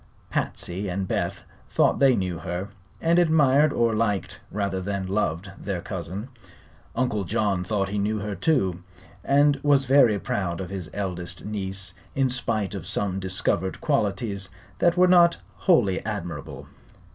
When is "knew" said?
2.15-2.39, 7.99-8.17